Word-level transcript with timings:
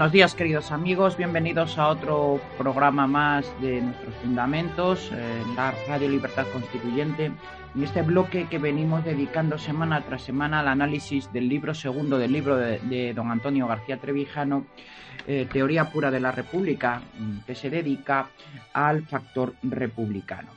Buenos 0.00 0.12
días 0.14 0.34
queridos 0.34 0.72
amigos, 0.72 1.18
bienvenidos 1.18 1.76
a 1.76 1.88
otro 1.88 2.40
programa 2.56 3.06
más 3.06 3.44
de 3.60 3.82
nuestros 3.82 4.14
fundamentos, 4.14 5.12
eh, 5.12 5.42
la 5.54 5.74
Radio 5.86 6.08
Libertad 6.08 6.46
Constituyente, 6.54 7.26
en 7.26 7.82
este 7.82 8.00
bloque 8.00 8.46
que 8.48 8.56
venimos 8.56 9.04
dedicando 9.04 9.58
semana 9.58 10.00
tras 10.00 10.22
semana 10.22 10.60
al 10.60 10.68
análisis 10.68 11.30
del 11.34 11.50
libro 11.50 11.74
segundo 11.74 12.16
del 12.16 12.32
libro 12.32 12.56
de, 12.56 12.78
de 12.78 13.12
don 13.12 13.30
Antonio 13.30 13.66
García 13.66 13.98
Trevijano, 13.98 14.64
eh, 15.26 15.46
Teoría 15.52 15.90
Pura 15.90 16.10
de 16.10 16.20
la 16.20 16.32
República, 16.32 17.02
que 17.46 17.54
se 17.54 17.68
dedica 17.68 18.30
al 18.72 19.02
factor 19.02 19.52
republicano. 19.62 20.48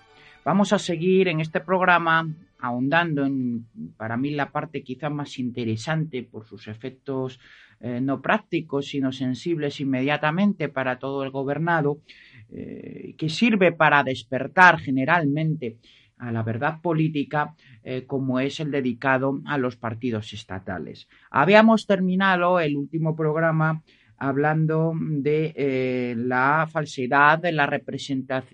Vamos 0.45 0.71
a 0.71 0.79
seguir 0.79 1.27
en 1.27 1.41
este 1.41 1.59
programa 1.59 2.25
ahondando 2.63 3.25
en, 3.25 3.67
para 3.97 4.15
mí, 4.15 4.31
la 4.31 4.49
parte 4.49 4.83
quizá 4.83 5.09
más 5.09 5.37
interesante 5.37 6.23
por 6.23 6.45
sus 6.45 6.69
efectos 6.69 7.37
eh, 7.81 7.99
no 7.99 8.21
prácticos, 8.21 8.87
sino 8.87 9.11
sensibles 9.11 9.81
inmediatamente 9.81 10.69
para 10.69 10.97
todo 10.97 11.25
el 11.25 11.31
gobernado, 11.31 11.99
eh, 12.49 13.15
que 13.17 13.27
sirve 13.27 13.73
para 13.73 14.01
despertar 14.05 14.79
generalmente 14.79 15.75
a 16.17 16.31
la 16.31 16.41
verdad 16.41 16.79
política 16.81 17.53
eh, 17.83 18.05
como 18.07 18.39
es 18.39 18.61
el 18.61 18.71
dedicado 18.71 19.41
a 19.45 19.57
los 19.57 19.75
partidos 19.75 20.31
estatales. 20.31 21.09
Habíamos 21.31 21.85
terminado 21.85 22.61
el 22.61 22.77
último 22.77 23.13
programa 23.13 23.83
hablando 24.15 24.93
de 24.95 26.13
la 26.15 26.65
falsedad 26.71 27.39
de 27.39 27.51
la, 27.51 27.81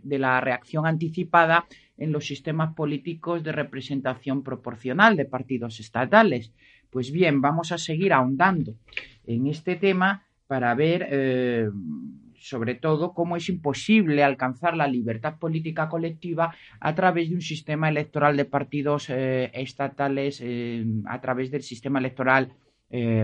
de 0.01 0.17
la 0.17 0.41
reacción 0.41 0.87
anticipada 0.87 1.67
en 1.99 2.11
los 2.11 2.25
sistemas 2.25 2.73
políticos 2.73 3.43
de 3.43 3.51
representación 3.51 4.43
proporcional 4.43 5.15
de 5.15 5.25
partidos 5.25 5.79
estatales. 5.79 6.51
Pues 6.89 7.11
bien, 7.11 7.41
vamos 7.41 7.71
a 7.71 7.77
seguir 7.77 8.13
ahondando 8.13 8.73
en 9.27 9.47
este 9.47 9.75
tema 9.75 10.23
para 10.47 10.73
ver 10.73 11.07
eh, 11.11 11.69
sobre 12.33 12.73
todo 12.73 13.13
cómo 13.13 13.35
es 13.37 13.49
imposible 13.49 14.23
alcanzar 14.23 14.75
la 14.75 14.87
libertad 14.87 15.37
política 15.37 15.89
colectiva 15.89 16.55
a 16.79 16.95
través 16.95 17.29
de 17.29 17.35
un 17.35 17.41
sistema 17.41 17.89
electoral 17.89 18.35
de 18.35 18.45
partidos 18.45 19.09
eh, 19.09 19.51
estatales, 19.53 20.39
eh, 20.41 20.83
a 21.05 21.21
través 21.21 21.51
del 21.51 21.61
sistema 21.61 21.99
electoral 21.99 22.53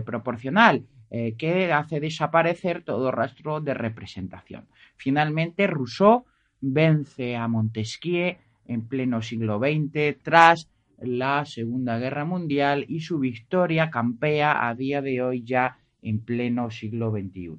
proporcional, 0.05 0.85
que 1.09 1.73
hace 1.73 2.00
desaparecer 2.00 2.83
todo 2.83 3.09
rastro 3.09 3.61
de 3.61 3.73
representación. 3.73 4.67
Finalmente, 4.95 5.66
Rousseau 5.66 6.25
vence 6.61 7.35
a 7.35 7.47
Montesquieu 7.47 8.38
en 8.67 8.87
pleno 8.87 9.21
siglo 9.21 9.59
XX 9.59 10.21
tras 10.21 10.69
la 10.97 11.45
Segunda 11.45 11.97
Guerra 11.99 12.25
Mundial 12.25 12.85
y 12.87 13.01
su 13.01 13.19
victoria 13.19 13.89
campea 13.89 14.67
a 14.67 14.75
día 14.75 15.01
de 15.01 15.21
hoy 15.21 15.43
ya 15.43 15.77
en 16.01 16.19
pleno 16.19 16.69
siglo 16.71 17.11
XXI. 17.11 17.57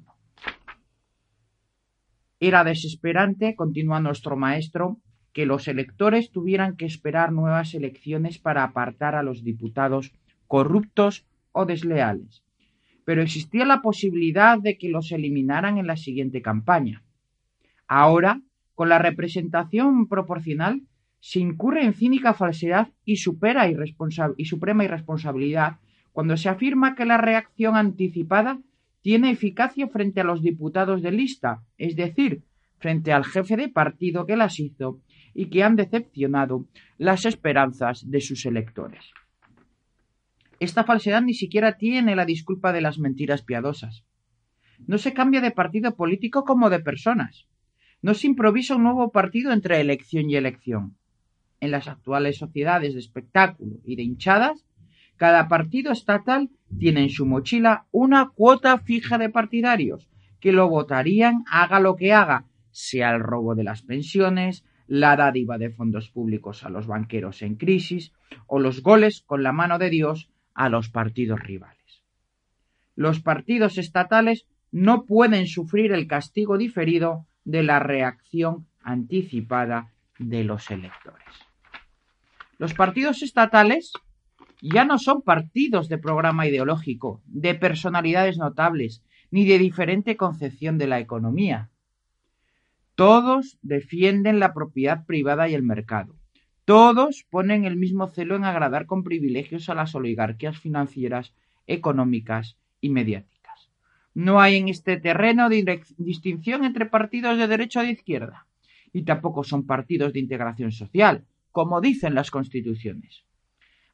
Era 2.39 2.63
desesperante, 2.63 3.55
continúa 3.55 3.99
nuestro 3.99 4.37
maestro, 4.37 4.99
que 5.33 5.45
los 5.45 5.67
electores 5.67 6.31
tuvieran 6.31 6.75
que 6.75 6.85
esperar 6.85 7.31
nuevas 7.31 7.73
elecciones 7.73 8.39
para 8.39 8.63
apartar 8.63 9.15
a 9.15 9.23
los 9.23 9.43
diputados 9.43 10.13
corruptos 10.47 11.25
o 11.51 11.65
desleales. 11.65 12.43
Pero 13.05 13.21
existía 13.21 13.65
la 13.65 13.81
posibilidad 13.81 14.59
de 14.59 14.77
que 14.77 14.89
los 14.89 15.11
eliminaran 15.11 15.77
en 15.77 15.87
la 15.87 15.97
siguiente 15.97 16.41
campaña. 16.41 17.03
Ahora, 17.87 18.41
con 18.75 18.89
la 18.89 18.99
representación 18.99 20.07
proporcional, 20.07 20.81
se 21.19 21.39
incurre 21.39 21.83
en 21.83 21.93
cínica 21.93 22.33
falsedad 22.33 22.89
y, 23.05 23.17
supera 23.17 23.67
y 24.37 24.45
suprema 24.45 24.83
irresponsabilidad 24.83 25.77
cuando 26.11 26.37
se 26.37 26.49
afirma 26.49 26.95
que 26.95 27.05
la 27.05 27.17
reacción 27.17 27.75
anticipada 27.75 28.59
tiene 29.01 29.31
eficacia 29.31 29.87
frente 29.87 30.21
a 30.21 30.23
los 30.23 30.41
diputados 30.41 31.01
de 31.01 31.11
lista, 31.11 31.63
es 31.77 31.95
decir, 31.95 32.43
frente 32.79 33.13
al 33.13 33.25
jefe 33.25 33.55
de 33.55 33.69
partido 33.69 34.25
que 34.25 34.35
las 34.35 34.59
hizo 34.59 34.99
y 35.33 35.49
que 35.49 35.63
han 35.63 35.75
decepcionado 35.75 36.65
las 36.97 37.25
esperanzas 37.25 38.09
de 38.09 38.21
sus 38.21 38.45
electores. 38.45 39.11
Esta 40.59 40.83
falsedad 40.83 41.21
ni 41.21 41.33
siquiera 41.33 41.77
tiene 41.77 42.15
la 42.15 42.25
disculpa 42.25 42.73
de 42.73 42.81
las 42.81 42.97
mentiras 42.97 43.43
piadosas. 43.43 44.03
No 44.87 44.97
se 44.97 45.13
cambia 45.13 45.41
de 45.41 45.51
partido 45.51 45.95
político 45.95 46.43
como 46.43 46.69
de 46.69 46.79
personas. 46.79 47.47
No 48.01 48.13
se 48.13 48.27
improvisa 48.27 48.75
un 48.75 48.83
nuevo 48.83 49.11
partido 49.11 49.51
entre 49.51 49.79
elección 49.79 50.29
y 50.29 50.35
elección. 50.35 50.97
En 51.59 51.71
las 51.71 51.87
actuales 51.87 52.37
sociedades 52.37 52.93
de 52.93 52.99
espectáculo 52.99 53.77
y 53.83 53.95
de 53.95 54.03
hinchadas, 54.03 54.65
cada 55.15 55.47
partido 55.47 55.91
estatal 55.91 56.49
tiene 56.77 57.01
en 57.01 57.09
su 57.09 57.25
mochila 57.25 57.85
una 57.91 58.29
cuota 58.29 58.77
fija 58.77 59.17
de 59.17 59.29
partidarios 59.29 60.09
que 60.39 60.51
lo 60.51 60.69
votarían 60.69 61.43
haga 61.49 61.79
lo 61.79 61.95
que 61.95 62.13
haga, 62.13 62.45
sea 62.71 63.15
el 63.15 63.21
robo 63.21 63.55
de 63.55 63.63
las 63.63 63.81
pensiones, 63.81 64.63
la 64.87 65.15
dádiva 65.15 65.57
de 65.57 65.71
fondos 65.71 66.09
públicos 66.09 66.63
a 66.63 66.69
los 66.69 66.87
banqueros 66.87 67.41
en 67.41 67.55
crisis 67.55 68.13
o 68.45 68.59
los 68.59 68.81
goles 68.81 69.23
con 69.25 69.43
la 69.43 69.51
mano 69.51 69.79
de 69.79 69.89
Dios 69.89 70.29
a 70.53 70.69
los 70.69 70.89
partidos 70.89 71.39
rivales. 71.39 72.03
Los 72.95 73.19
partidos 73.19 73.77
estatales 73.77 74.45
no 74.71 75.05
pueden 75.05 75.47
sufrir 75.47 75.91
el 75.91 76.07
castigo 76.07 76.57
diferido 76.57 77.25
de 77.43 77.63
la 77.63 77.79
reacción 77.79 78.67
anticipada 78.81 79.93
de 80.19 80.43
los 80.43 80.69
electores. 80.71 81.46
Los 82.59 82.73
partidos 82.73 83.21
estatales 83.21 83.93
ya 84.61 84.83
no 84.83 84.97
son 84.97 85.21
partidos 85.21 85.89
de 85.89 85.97
programa 85.97 86.47
ideológico, 86.47 87.21
de 87.25 87.53
personalidades 87.53 88.37
notables, 88.37 89.03
ni 89.29 89.45
de 89.45 89.59
diferente 89.59 90.17
concepción 90.17 90.77
de 90.77 90.87
la 90.87 90.99
economía. 90.99 91.69
Todos 92.95 93.59
defienden 93.61 94.39
la 94.39 94.53
propiedad 94.53 95.05
privada 95.05 95.47
y 95.47 95.53
el 95.53 95.61
mercado. 95.61 96.15
Todos 96.65 97.25
ponen 97.29 97.65
el 97.65 97.77
mismo 97.77 98.07
celo 98.07 98.35
en 98.35 98.43
agradar 98.43 98.87
con 98.87 99.03
privilegios 99.03 99.69
a 99.69 99.75
las 99.75 99.93
oligarquías 99.93 100.59
financieras, 100.59 101.35
económicas 101.67 102.57
y 102.81 102.89
mediáticas. 102.89 103.69
No 104.15 104.41
hay 104.41 104.55
en 104.55 104.67
este 104.67 104.97
terreno 104.97 105.47
distinción 105.49 106.63
entre 106.63 106.87
partidos 106.87 107.37
de 107.37 107.47
derecha 107.47 107.81
o 107.81 107.83
de 107.83 107.91
izquierda, 107.91 108.47
y 108.91 109.03
tampoco 109.03 109.43
son 109.43 109.67
partidos 109.67 110.11
de 110.13 110.19
integración 110.19 110.71
social, 110.71 111.23
como 111.51 111.81
dicen 111.81 112.15
las 112.15 112.31
constituciones 112.31 113.27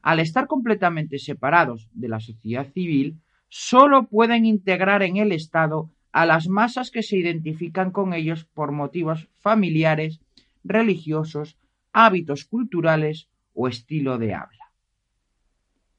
al 0.04 0.20
estar 0.20 0.48
completamente 0.48 1.18
separados 1.18 1.90
de 1.94 2.10
la 2.10 2.20
sociedad 2.20 2.68
civil, 2.72 3.22
sólo 3.48 4.08
pueden 4.08 4.46
integrar 4.46 5.02
en 5.02 5.18
el 5.18 5.32
Estado 5.32 5.90
a 6.12 6.26
las 6.26 6.48
masas 6.48 6.92
que 6.92 7.02
se 7.02 7.18
identifican 7.18 7.90
con 7.90 8.14
ellos 8.14 8.46
por 8.54 8.74
motivos 8.74 9.30
familiares, 9.40 10.20
religiosos, 10.64 11.58
hábitos 11.94 12.44
culturales 12.44 13.30
o 13.54 13.70
estilo 13.70 14.18
de 14.18 14.34
habla. 14.34 14.72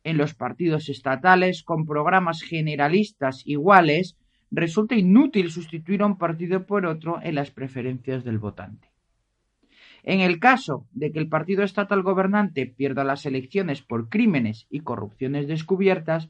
En 0.05 0.19
los 0.19 0.35
partidos 0.35 0.91
estatales 0.91 1.62
con 1.62 1.87
programas 1.87 2.43
generalistas 2.43 3.43
iguales, 3.47 4.19
resulta 4.51 4.97
inútil 4.97 5.51
sustituir 5.51 6.03
a 6.03 6.06
un 6.06 6.19
partido 6.19 6.67
por 6.67 6.85
otro 6.85 7.21
en 7.23 7.37
las 7.37 7.51
preferencias 7.51 8.23
del 8.23 8.39
votante. 8.39 8.94
En 10.05 10.21
el 10.21 10.39
caso 10.39 10.87
de 10.93 11.11
que 11.11 11.19
el 11.19 11.31
partido 11.31 11.62
estatal 11.62 12.03
gobernante 12.03 12.67
pierda 12.67 13.05
las 13.05 13.25
elecciones 13.25 13.81
por 13.81 14.11
crímenes 14.11 14.67
y 14.69 14.81
corrupciones 14.81 15.49
descubiertas, 15.49 16.29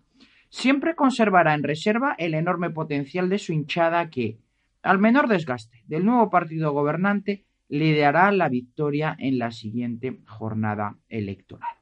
siempre 0.49 0.94
conservará 0.94 1.55
en 1.55 1.65
reserva 1.65 2.15
el 2.17 2.35
enorme 2.35 2.71
potencial 2.71 3.29
de 3.29 3.41
su 3.41 3.53
hinchada 3.53 4.11
que, 4.11 4.38
al 4.82 5.00
menor 5.00 5.29
desgaste 5.29 5.82
del 5.88 6.05
nuevo 6.05 6.31
partido 6.31 6.73
gobernante, 6.73 7.47
le 7.69 7.99
dará 7.99 8.31
la 8.31 8.49
victoria 8.49 9.17
en 9.19 9.38
la 9.38 9.50
siguiente 9.50 10.21
jornada 10.25 10.97
electoral. 11.09 11.76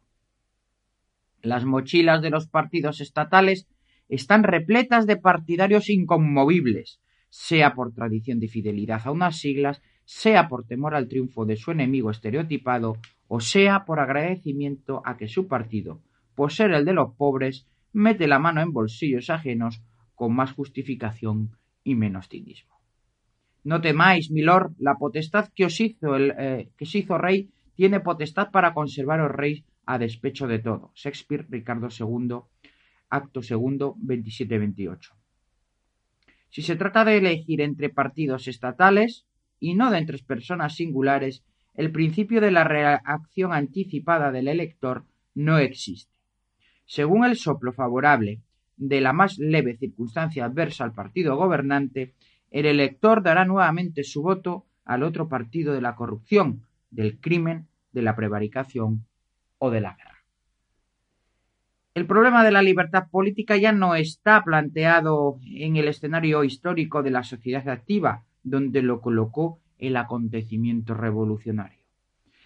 Las 1.43 1.67
mochilas 1.67 2.23
de 2.23 2.31
los 2.31 2.49
partidos 2.49 3.03
estatales 3.03 3.67
están 4.09 4.45
repletas 4.45 5.07
de 5.07 5.19
partidarios 5.19 5.91
inconmovibles, 5.91 7.01
sea 7.29 7.75
por 7.75 7.93
tradición 7.93 8.41
de 8.41 8.49
fidelidad 8.49 9.03
a 9.05 9.11
unas 9.11 9.39
siglas, 9.39 9.83
sea 10.15 10.47
por 10.49 10.67
temor 10.67 10.95
al 10.95 11.09
triunfo 11.09 11.47
de 11.47 11.57
su 11.57 11.71
enemigo 11.71 12.11
estereotipado, 12.11 12.99
o 13.29 13.41
sea 13.41 13.87
por 13.87 13.99
agradecimiento 13.99 15.03
a 15.07 15.17
que 15.17 15.27
su 15.27 15.49
partido, 15.49 16.03
por 16.35 16.53
ser 16.53 16.71
el 16.73 16.85
de 16.85 16.93
los 16.93 17.15
pobres, 17.15 17.67
mete 17.95 18.29
la 18.29 18.39
mano 18.39 18.61
en 18.61 18.73
bolsillos 18.73 19.31
ajenos 19.31 19.83
con 20.15 20.35
más 20.35 20.53
justificación 20.53 21.57
y 21.83 21.95
menos 21.95 22.29
cinismo. 22.29 22.77
No 23.65 23.81
temáis, 23.81 24.31
milord, 24.31 24.73
la 24.79 24.97
potestad 24.97 25.49
que 25.55 25.65
os 25.65 25.81
hizo 25.81 26.15
el 26.15 26.35
eh, 26.39 26.69
que 26.77 26.85
se 26.85 26.99
hizo 26.99 27.17
rey 27.17 27.51
tiene 27.75 28.01
potestad 28.01 28.51
para 28.51 28.75
conservaros 28.75 29.31
rey 29.31 29.65
a 29.87 29.99
despecho 29.99 30.47
de 30.47 30.59
todo. 30.59 30.93
Shakespeare, 30.95 31.47
Ricardo 31.49 31.89
II, 31.89 32.37
acto 33.09 33.43
segundo, 33.43 33.97
27-28. 33.97 35.11
Si 36.51 36.61
se 36.61 36.77
trata 36.77 37.05
de 37.05 37.17
elegir 37.17 37.63
entre 37.63 37.89
partidos 37.89 38.47
estatales 38.47 39.27
y 39.63 39.75
no 39.75 39.93
de 39.93 39.99
entre 39.99 40.19
personas 40.19 40.75
singulares, 40.75 41.45
el 41.75 41.93
principio 41.93 42.41
de 42.41 42.51
la 42.51 42.65
reacción 42.65 43.53
anticipada 43.53 44.33
del 44.33 44.49
elector 44.49 45.05
no 45.37 45.59
existe. 45.59 46.13
Según 46.85 47.25
el 47.25 47.37
soplo 47.37 47.73
favorable 47.73 48.41
de 48.77 49.01
la 49.01 49.13
más 49.13 49.39
leve 49.39 49.77
circunstancia 49.77 50.47
adversa 50.47 50.83
al 50.83 50.93
partido 50.93 51.37
gobernante, 51.37 52.13
el 52.51 52.67
elector 52.67 53.23
dará 53.23 53.45
nuevamente 53.45 54.03
su 54.03 54.21
voto 54.23 54.67
al 54.85 55.05
otro 55.05 55.29
partido 55.29 55.73
de 55.73 55.81
la 55.81 55.95
corrupción, 55.95 56.67
del 56.91 57.21
crimen, 57.21 57.69
de 57.93 58.03
la 58.03 58.17
prevaricación 58.17 59.07
o 59.59 59.71
de 59.71 59.81
la 59.81 59.95
guerra. 59.95 60.25
El 61.95 62.07
problema 62.07 62.43
de 62.43 62.51
la 62.51 62.63
libertad 62.63 63.07
política 63.13 63.57
ya 63.59 63.71
no 63.71 63.95
está 63.95 64.43
planteado 64.43 65.39
en 65.47 65.77
el 65.77 65.87
escenario 65.87 66.43
histórico 66.43 67.05
de 67.05 67.13
la 67.13 67.23
sociedad 67.23 67.69
activa, 67.69 68.25
donde 68.43 68.83
lo 68.83 69.01
colocó 69.01 69.61
el 69.79 69.97
acontecimiento 69.97 70.95
revolucionario. 70.95 71.83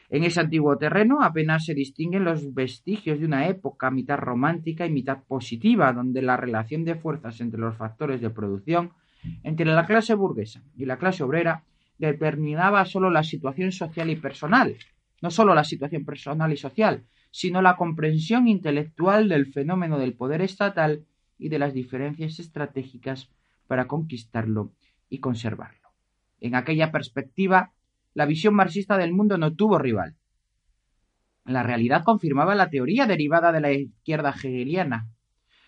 En 0.08 0.22
ese 0.22 0.40
antiguo 0.40 0.78
terreno 0.78 1.22
apenas 1.22 1.64
se 1.64 1.74
distinguen 1.74 2.24
los 2.24 2.54
vestigios 2.54 3.18
de 3.18 3.26
una 3.26 3.48
época 3.48 3.90
mitad 3.90 4.18
romántica 4.18 4.86
y 4.86 4.92
mitad 4.92 5.24
positiva, 5.24 5.92
donde 5.92 6.22
la 6.22 6.36
relación 6.36 6.84
de 6.84 6.94
fuerzas 6.94 7.40
entre 7.40 7.60
los 7.60 7.76
factores 7.76 8.20
de 8.20 8.30
producción, 8.30 8.92
entre 9.42 9.66
la 9.66 9.86
clase 9.86 10.14
burguesa 10.14 10.62
y 10.76 10.84
la 10.84 10.98
clase 10.98 11.24
obrera, 11.24 11.64
determinaba 11.98 12.84
solo 12.84 13.10
la 13.10 13.24
situación 13.24 13.72
social 13.72 14.08
y 14.10 14.16
personal, 14.16 14.76
no 15.22 15.30
solo 15.30 15.54
la 15.54 15.64
situación 15.64 16.04
personal 16.04 16.52
y 16.52 16.56
social, 16.56 17.04
sino 17.32 17.60
la 17.60 17.76
comprensión 17.76 18.46
intelectual 18.46 19.28
del 19.28 19.46
fenómeno 19.46 19.98
del 19.98 20.14
poder 20.14 20.40
estatal 20.40 21.04
y 21.38 21.48
de 21.48 21.58
las 21.58 21.74
diferencias 21.74 22.38
estratégicas 22.38 23.28
para 23.66 23.86
conquistarlo 23.86 24.72
y 25.08 25.18
conservarlo. 25.18 25.85
En 26.46 26.54
aquella 26.54 26.92
perspectiva, 26.92 27.72
la 28.14 28.24
visión 28.24 28.54
marxista 28.54 28.96
del 28.96 29.12
mundo 29.12 29.36
no 29.36 29.56
tuvo 29.56 29.80
rival. 29.80 30.14
La 31.44 31.64
realidad 31.64 32.04
confirmaba 32.04 32.54
la 32.54 32.70
teoría 32.70 33.06
derivada 33.06 33.50
de 33.50 33.60
la 33.60 33.72
izquierda 33.72 34.30
hegeliana. 34.30 35.10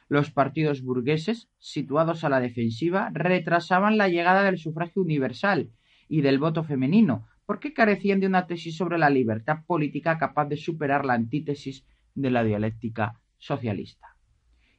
Los 0.09 0.31
partidos 0.31 0.83
burgueses, 0.83 1.49
situados 1.59 2.23
a 2.23 2.29
la 2.29 2.39
defensiva, 2.39 3.11
retrasaban 3.13 3.99
la 3.99 4.09
llegada 4.09 4.45
del 4.45 4.59
sufragio 4.59 5.03
universal 5.03 5.73
y 6.09 6.21
del 6.21 6.39
voto 6.39 6.63
femenino, 6.63 7.27
porque 7.45 7.73
carecían 7.73 8.21
de 8.21 8.29
una 8.29 8.47
tesis 8.47 8.77
sobre 8.77 8.99
la 8.99 9.11
libertad 9.11 9.65
política 9.67 10.17
capaz 10.17 10.47
de 10.47 10.57
superar 10.57 11.05
la 11.05 11.15
antítesis 11.15 11.85
de 12.15 12.31
la 12.31 12.45
dialéctica 12.45 13.21
socialista. 13.37 14.15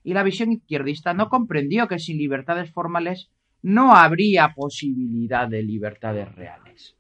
Y 0.02 0.14
la 0.14 0.24
visión 0.24 0.54
izquierdista 0.54 1.14
no 1.14 1.28
comprendió 1.28 1.90
que 1.90 2.00
sin 2.00 2.18
libertades 2.18 2.72
formales 2.72 3.32
no 3.62 3.96
habría 3.96 4.54
posibilidad 4.56 5.48
de 5.48 5.64
libertades 5.64 6.34
reales. 6.36 6.96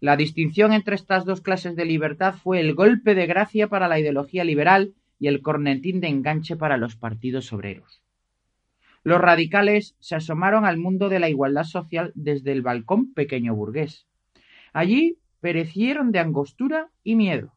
La 0.00 0.16
distinción 0.16 0.72
entre 0.72 0.94
estas 0.94 1.24
dos 1.24 1.40
clases 1.42 1.76
de 1.76 1.84
libertad 1.84 2.34
fue 2.34 2.60
el 2.60 2.74
golpe 2.74 3.14
de 3.14 3.26
gracia 3.26 3.68
para 3.68 3.86
la 3.86 4.00
ideología 4.00 4.44
liberal 4.44 4.94
y 5.18 5.28
el 5.28 5.42
cornetín 5.42 6.00
de 6.00 6.08
enganche 6.08 6.56
para 6.56 6.78
los 6.78 6.96
partidos 6.96 7.52
obreros. 7.52 8.02
Los 9.02 9.20
radicales 9.20 9.94
se 9.98 10.14
asomaron 10.14 10.64
al 10.64 10.78
mundo 10.78 11.08
de 11.08 11.20
la 11.20 11.28
igualdad 11.28 11.64
social 11.64 12.12
desde 12.14 12.52
el 12.52 12.62
balcón 12.62 13.12
pequeño 13.12 13.54
burgués. 13.54 14.06
Allí 14.72 15.18
perecieron 15.40 16.12
de 16.12 16.18
angostura 16.18 16.88
y 17.02 17.16
miedo. 17.16 17.52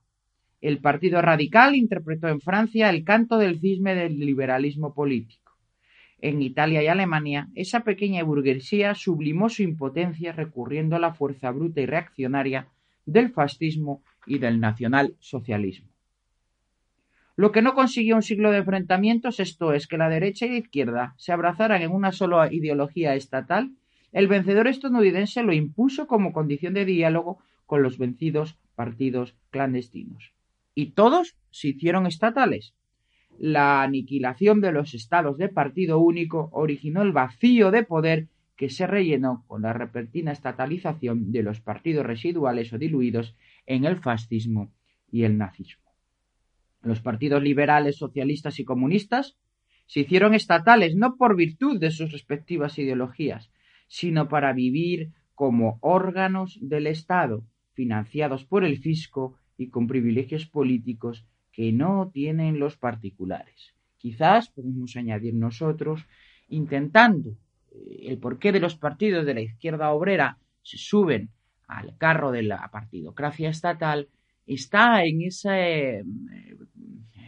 El 0.62 0.80
Partido 0.80 1.22
Radical 1.22 1.76
interpretó 1.76 2.30
en 2.30 2.40
Francia 2.40 2.90
el 2.90 3.04
canto 3.04 3.38
del 3.38 3.60
cisme 3.60 3.96
del 3.96 4.18
liberalismo 4.20 4.94
político. 4.94 5.43
En 6.24 6.42
Italia 6.42 6.82
y 6.82 6.88
Alemania, 6.88 7.50
esa 7.54 7.82
pequeña 7.82 8.24
burguesía 8.24 8.96
sublimó 8.96 9.50
su 9.50 9.62
impotencia 9.62 10.32
recurriendo 10.32 10.96
a 10.96 11.00
la 11.00 11.14
fuerza 11.14 11.52
bruta 11.52 11.82
y 11.82 11.86
reaccionaria 11.86 12.70
del 13.06 13.30
fascismo 13.34 14.02
y 14.26 14.38
del 14.38 14.62
nacionalsocialismo. 14.62 15.90
Lo 17.36 17.52
que 17.52 17.62
no 17.62 17.74
consiguió 17.74 18.16
un 18.16 18.22
siglo 18.22 18.52
de 18.52 18.60
enfrentamientos, 18.60 19.42
esto 19.42 19.74
es, 19.74 19.86
que 19.86 19.98
la 19.98 20.08
derecha 20.08 20.46
y 20.46 20.52
la 20.52 20.58
izquierda 20.60 21.14
se 21.18 21.34
abrazaran 21.34 21.82
en 21.82 21.92
una 21.92 22.14
sola 22.14 22.48
ideología 22.54 23.16
estatal, 23.16 23.72
el 24.14 24.30
vencedor 24.30 24.70
estadounidense 24.70 25.44
lo 25.44 25.52
impuso 25.52 26.08
como 26.08 26.32
condición 26.32 26.74
de 26.74 26.86
diálogo 26.86 27.40
con 27.66 27.84
los 27.84 27.98
vencidos 27.98 28.56
partidos 28.76 29.36
clandestinos. 29.50 30.32
Y 30.74 30.92
todos 30.92 31.36
se 31.52 31.68
hicieron 31.68 32.06
estatales. 32.06 32.74
La 33.40 33.82
aniquilación 33.82 34.62
de 34.62 34.72
los 34.72 34.94
estados 34.94 35.38
de 35.38 35.50
partido 35.50 36.00
único 36.00 36.50
originó 36.54 37.02
el 37.02 37.12
vacío 37.12 37.72
de 37.72 37.84
poder 37.84 38.28
que 38.56 38.70
se 38.70 38.88
rellenó 38.88 39.44
con 39.48 39.64
la 39.64 39.74
repentina 39.74 40.32
estatalización 40.32 41.32
de 41.32 41.44
los 41.44 41.60
partidos 41.60 42.06
residuales 42.06 42.72
o 42.72 42.78
diluidos 42.78 43.36
en 43.66 43.86
el 43.86 43.98
fascismo 43.98 44.72
y 45.12 45.24
el 45.24 45.38
nazismo. 45.38 45.84
Los 46.82 47.02
partidos 47.02 47.42
liberales, 47.42 47.98
socialistas 47.98 48.60
y 48.60 48.66
comunistas 48.66 49.38
se 49.86 50.02
hicieron 50.02 50.34
estatales 50.34 50.96
no 50.96 51.16
por 51.18 51.36
virtud 51.36 51.80
de 51.80 51.92
sus 51.92 52.12
respectivas 52.12 52.78
ideologías, 52.78 53.52
sino 53.88 54.28
para 54.28 54.54
vivir 54.54 55.12
como 55.36 55.78
órganos 55.82 56.58
del 56.62 56.88
Estado, 56.88 57.44
financiados 57.74 58.46
por 58.46 58.64
el 58.64 58.78
fisco 58.78 59.38
y 59.58 59.70
con 59.70 59.88
privilegios 59.88 60.46
políticos 60.46 61.26
que 61.54 61.72
no 61.72 62.12
tienen 62.12 62.60
los 62.60 62.76
particulares. 62.76 63.74
Quizás 63.98 64.50
podemos 64.50 64.98
añadir 64.98 65.34
nosotros, 65.36 66.06
intentando 66.50 67.38
eh, 67.72 68.08
el 68.08 68.18
porqué 68.18 68.52
de 68.52 68.60
los 68.60 68.76
partidos 68.76 69.26
de 69.26 69.36
la 69.36 69.42
izquierda 69.42 69.92
obrera 69.92 70.40
se 70.62 70.78
suben 70.78 71.30
al 71.68 71.98
carro 71.98 72.32
de 72.32 72.44
la 72.44 72.70
partidocracia 72.72 73.50
estatal, 73.50 74.10
está 74.46 75.06
en 75.06 75.22
esa, 75.22 75.58
eh, 75.60 76.04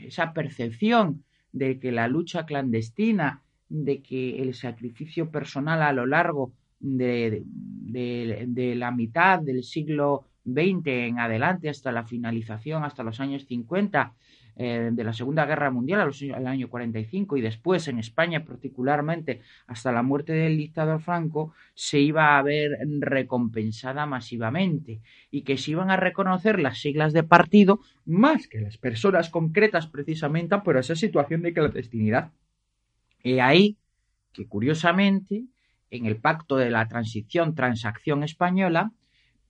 esa 0.04 0.34
percepción 0.34 1.24
de 1.54 1.80
que 1.80 1.92
la 1.92 2.08
lucha 2.08 2.46
clandestina 2.46 3.42
de 3.70 4.02
que 4.02 4.42
el 4.42 4.54
sacrificio 4.54 5.32
personal 5.32 5.82
a 5.82 5.94
lo 5.94 6.06
largo 6.06 6.54
de, 6.80 7.44
de, 7.46 8.76
la 8.76 8.92
mitad 8.92 9.40
del 9.40 9.64
siglo 9.64 10.26
XX 10.46 10.88
en 10.88 11.20
adelante 11.20 11.70
hasta 11.70 11.92
la 11.92 12.04
finalización, 12.04 12.84
hasta 12.84 13.04
los 13.04 13.20
años 13.20 13.46
50 13.46 14.14
eh, 14.58 14.90
de 14.94 15.04
la 15.04 15.12
Segunda 15.12 15.46
Guerra 15.46 15.70
Mundial, 15.70 16.10
al 16.34 16.48
año 16.48 16.70
45 16.70 17.36
y 17.36 17.42
después 17.42 17.88
en 17.90 18.00
España 18.00 18.46
particularmente 18.46 19.42
hasta 19.68 19.92
la 19.92 20.02
muerte 20.02 20.32
del 20.32 20.58
dictador 20.58 21.02
Franco, 21.02 21.54
se 21.74 22.00
iba 22.00 22.38
a 22.38 22.42
ver 22.42 22.78
recompensada 23.00 24.06
masivamente 24.06 25.02
y 25.30 25.42
que 25.42 25.58
se 25.58 25.72
iban 25.72 25.92
a 25.92 25.98
reconocer 25.98 26.60
las 26.60 26.80
siglas 26.80 27.12
de 27.12 27.24
partido 27.24 27.82
más 28.06 28.48
que 28.48 28.62
las 28.62 28.78
personas 28.78 29.30
concretas 29.30 29.88
precisamente 29.88 30.58
por 30.60 30.78
esa 30.78 30.96
situación 30.96 31.42
de 31.42 31.54
clandestinidad. 31.54 32.32
Y 33.24 33.40
ahí 33.40 33.78
que 34.32 34.48
curiosamente 34.48 35.46
en 35.90 36.06
el 36.06 36.18
pacto 36.18 36.58
de 36.58 36.70
la 36.70 36.88
transición 36.88 37.56
transacción 37.56 38.24
española 38.24 38.92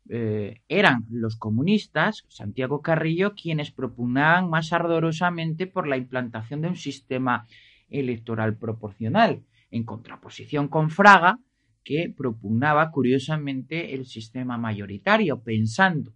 eh, 0.07 0.61
eran 0.69 1.05
los 1.09 1.35
comunistas, 1.35 2.25
Santiago 2.27 2.81
Carrillo, 2.81 3.33
quienes 3.33 3.71
propugnaban 3.71 4.49
más 4.49 4.71
ardorosamente 4.71 5.65
por 5.65 5.87
la 5.87 5.97
implantación 5.97 6.61
de 6.61 6.67
un 6.67 6.75
sistema 6.75 7.47
electoral 7.89 8.55
proporcional, 8.55 9.43
en 9.71 9.83
contraposición 9.83 10.67
con 10.67 10.91
Fraga, 10.91 11.39
que 11.83 12.13
propugnaba 12.15 12.91
curiosamente 12.91 13.95
el 13.95 14.05
sistema 14.05 14.57
mayoritario, 14.57 15.41
pensando 15.41 16.13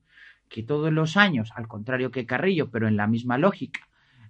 que 0.49 0.63
todos 0.63 0.91
los 0.91 1.17
años, 1.17 1.51
al 1.55 1.67
contrario 1.67 2.11
que 2.11 2.25
Carrillo, 2.25 2.69
pero 2.69 2.87
en 2.87 2.95
la 2.95 3.07
misma 3.07 3.37
lógica, 3.37 3.81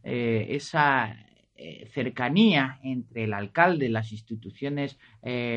eh, 0.03 0.47
esa 0.49 1.15
eh, 1.55 1.89
cercanía 1.93 2.79
entre 2.83 3.25
el 3.25 3.33
alcalde, 3.33 3.89
las 3.89 4.11
instituciones 4.11 4.97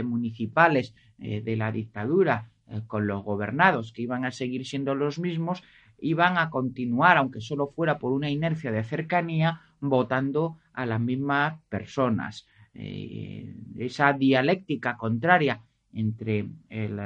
municipales 0.04 0.94
de 1.18 1.56
la 1.56 1.70
dictadura 1.70 2.51
con 2.86 3.06
los 3.06 3.22
gobernados, 3.22 3.92
que 3.92 4.02
iban 4.02 4.24
a 4.24 4.30
seguir 4.30 4.66
siendo 4.66 4.94
los 4.94 5.18
mismos, 5.18 5.62
iban 5.98 6.38
a 6.38 6.50
continuar, 6.50 7.16
aunque 7.16 7.40
solo 7.40 7.68
fuera 7.68 7.98
por 7.98 8.12
una 8.12 8.30
inercia 8.30 8.72
de 8.72 8.82
cercanía, 8.84 9.60
votando 9.80 10.58
a 10.72 10.86
las 10.86 11.00
mismas 11.00 11.60
personas. 11.68 12.46
esa 12.74 14.12
dialéctica 14.12 14.96
contraria 14.96 15.60
entre 15.92 16.48
el, 16.70 16.98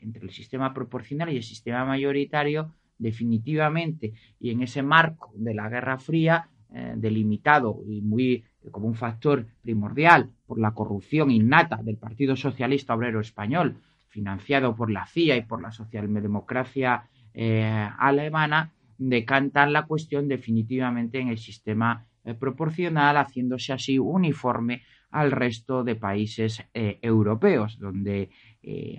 entre 0.00 0.22
el 0.22 0.30
sistema 0.30 0.72
proporcional 0.72 1.32
y 1.32 1.36
el 1.36 1.42
sistema 1.42 1.84
mayoritario 1.84 2.72
definitivamente 3.00 4.12
y 4.38 4.50
en 4.50 4.62
ese 4.62 4.82
marco 4.82 5.32
de 5.34 5.54
la 5.54 5.68
Guerra 5.68 5.98
Fría 5.98 6.48
eh, 6.72 6.94
delimitado 6.96 7.82
y 7.88 8.00
muy 8.00 8.44
como 8.70 8.86
un 8.86 8.94
factor 8.94 9.46
primordial 9.62 10.30
por 10.46 10.60
la 10.60 10.72
corrupción 10.72 11.30
innata 11.30 11.80
del 11.82 11.96
Partido 11.96 12.36
Socialista 12.36 12.94
Obrero 12.94 13.20
Español, 13.20 13.78
financiado 14.10 14.76
por 14.76 14.90
la 14.90 15.06
CIA 15.06 15.36
y 15.36 15.42
por 15.42 15.62
la 15.62 15.72
socialdemocracia 15.72 17.08
eh, 17.32 17.88
alemana, 17.98 18.72
decantan 18.98 19.72
la 19.72 19.86
cuestión 19.86 20.28
definitivamente 20.28 21.18
en 21.18 21.28
el 21.28 21.38
sistema 21.38 22.04
eh, 22.24 22.34
proporcional, 22.34 23.16
haciéndose 23.16 23.72
así 23.72 23.98
uniforme 23.98 24.82
al 25.10 25.32
resto 25.32 25.82
de 25.82 25.96
países 25.96 26.62
europeos, 26.72 27.80
donde, 27.80 28.30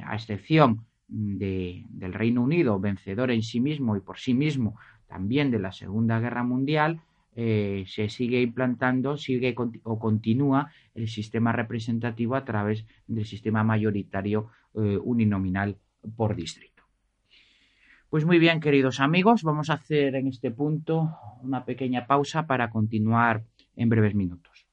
a 0.03 0.13
excepción 0.13 0.85
del 1.07 2.13
Reino 2.13 2.41
Unido, 2.41 2.81
vencedor 2.81 3.31
en 3.31 3.43
sí 3.43 3.61
mismo 3.61 3.95
y 3.95 4.01
por 4.01 4.19
sí 4.19 4.33
mismo 4.33 4.75
también 5.07 5.51
de 5.51 5.59
la 5.59 5.73
Segunda 5.73 6.19
Guerra 6.19 6.43
Mundial, 6.43 7.01
eh, 7.35 7.83
se 7.87 8.09
sigue 8.09 8.41
implantando, 8.41 9.17
sigue 9.17 9.55
o 9.83 9.99
continúa 9.99 10.71
el 10.95 11.07
sistema 11.07 11.51
representativo 11.51 12.35
a 12.35 12.45
través 12.45 12.85
del 13.07 13.25
sistema 13.25 13.63
mayoritario 13.63 14.49
eh, 14.75 14.97
uninominal 15.01 15.77
por 16.15 16.35
distrito. 16.35 16.83
Pues 18.09 18.25
muy 18.25 18.39
bien, 18.39 18.59
queridos 18.59 18.99
amigos, 18.99 19.43
vamos 19.43 19.69
a 19.69 19.75
hacer 19.75 20.15
en 20.15 20.27
este 20.27 20.51
punto 20.51 21.17
una 21.41 21.63
pequeña 21.63 22.07
pausa 22.07 22.45
para 22.45 22.69
continuar 22.69 23.43
en 23.75 23.89
breves 23.89 24.15
minutos. 24.15 24.67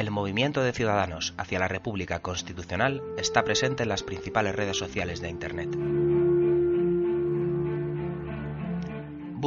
El 0.00 0.10
movimiento 0.10 0.62
de 0.62 0.72
ciudadanos 0.72 1.34
hacia 1.36 1.58
la 1.58 1.68
República 1.68 2.20
Constitucional 2.20 3.02
está 3.18 3.44
presente 3.44 3.82
en 3.82 3.90
las 3.90 4.02
principales 4.02 4.54
redes 4.54 4.78
sociales 4.78 5.20
de 5.20 5.28
Internet. 5.28 5.76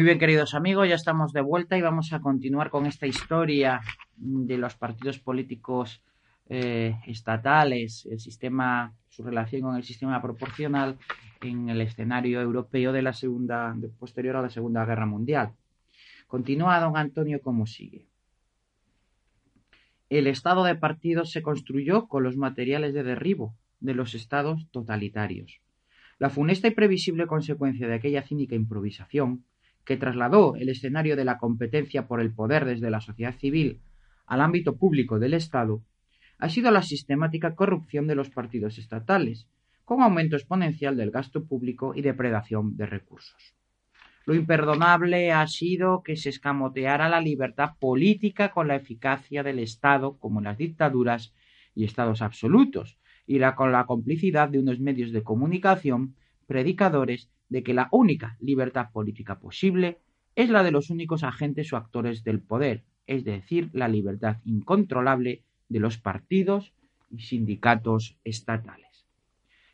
Muy 0.00 0.06
bien, 0.06 0.18
queridos 0.18 0.54
amigos, 0.54 0.88
ya 0.88 0.94
estamos 0.94 1.34
de 1.34 1.42
vuelta 1.42 1.76
y 1.76 1.82
vamos 1.82 2.14
a 2.14 2.20
continuar 2.20 2.70
con 2.70 2.86
esta 2.86 3.06
historia 3.06 3.82
de 4.16 4.56
los 4.56 4.74
partidos 4.74 5.18
políticos 5.18 6.02
eh, 6.48 6.96
estatales, 7.06 8.08
el 8.10 8.18
sistema, 8.18 8.94
su 9.10 9.22
relación 9.22 9.60
con 9.60 9.76
el 9.76 9.84
sistema 9.84 10.22
proporcional 10.22 10.96
en 11.42 11.68
el 11.68 11.82
escenario 11.82 12.40
europeo 12.40 12.92
de 12.92 13.02
la 13.02 13.12
segunda, 13.12 13.76
posterior 13.98 14.36
a 14.36 14.40
la 14.40 14.48
Segunda 14.48 14.86
Guerra 14.86 15.04
Mundial. 15.04 15.52
Continúa 16.26 16.80
don 16.80 16.96
Antonio 16.96 17.42
como 17.42 17.66
sigue. 17.66 18.06
El 20.08 20.28
estado 20.28 20.64
de 20.64 20.76
partidos 20.76 21.30
se 21.30 21.42
construyó 21.42 22.08
con 22.08 22.22
los 22.22 22.38
materiales 22.38 22.94
de 22.94 23.02
derribo 23.02 23.54
de 23.80 23.92
los 23.92 24.14
estados 24.14 24.66
totalitarios. 24.70 25.60
La 26.18 26.30
funesta 26.30 26.68
y 26.68 26.70
previsible 26.70 27.26
consecuencia 27.26 27.86
de 27.86 27.96
aquella 27.96 28.22
cínica 28.22 28.54
improvisación, 28.54 29.44
que 29.84 29.96
trasladó 29.96 30.56
el 30.56 30.68
escenario 30.68 31.16
de 31.16 31.24
la 31.24 31.38
competencia 31.38 32.06
por 32.06 32.20
el 32.20 32.32
poder 32.32 32.64
desde 32.64 32.90
la 32.90 33.00
sociedad 33.00 33.36
civil 33.36 33.80
al 34.26 34.40
ámbito 34.40 34.76
público 34.76 35.18
del 35.18 35.34
Estado, 35.34 35.82
ha 36.38 36.48
sido 36.48 36.70
la 36.70 36.82
sistemática 36.82 37.54
corrupción 37.54 38.06
de 38.06 38.14
los 38.14 38.30
partidos 38.30 38.78
estatales, 38.78 39.46
con 39.84 40.02
aumento 40.02 40.36
exponencial 40.36 40.96
del 40.96 41.10
gasto 41.10 41.44
público 41.44 41.92
y 41.94 42.02
depredación 42.02 42.76
de 42.76 42.86
recursos. 42.86 43.54
Lo 44.24 44.34
imperdonable 44.34 45.32
ha 45.32 45.46
sido 45.48 46.02
que 46.02 46.16
se 46.16 46.28
escamoteara 46.28 47.08
la 47.08 47.20
libertad 47.20 47.70
política 47.80 48.52
con 48.52 48.68
la 48.68 48.76
eficacia 48.76 49.42
del 49.42 49.58
Estado, 49.58 50.18
como 50.18 50.38
en 50.38 50.44
las 50.44 50.58
dictaduras 50.58 51.34
y 51.74 51.84
estados 51.84 52.22
absolutos, 52.22 52.98
y 53.26 53.40
con 53.56 53.72
la 53.72 53.86
complicidad 53.86 54.48
de 54.48 54.58
unos 54.58 54.80
medios 54.80 55.12
de 55.12 55.22
comunicación 55.22 56.14
predicadores 56.46 57.30
de 57.50 57.62
que 57.62 57.74
la 57.74 57.88
única 57.92 58.36
libertad 58.40 58.90
política 58.90 59.38
posible 59.38 59.98
es 60.34 60.48
la 60.48 60.62
de 60.62 60.70
los 60.70 60.88
únicos 60.88 61.22
agentes 61.22 61.72
o 61.72 61.76
actores 61.76 62.24
del 62.24 62.40
poder, 62.40 62.84
es 63.06 63.24
decir, 63.24 63.68
la 63.72 63.88
libertad 63.88 64.38
incontrolable 64.44 65.42
de 65.68 65.80
los 65.80 65.98
partidos 65.98 66.72
y 67.10 67.18
sindicatos 67.20 68.16
estatales. 68.24 69.06